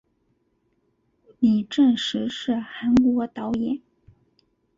[1.37, 3.79] 李振石是韩国导演。